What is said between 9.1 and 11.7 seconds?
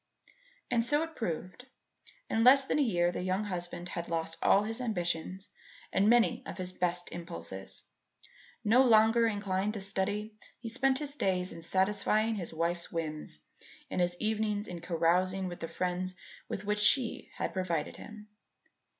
inclined to study, he spent his days in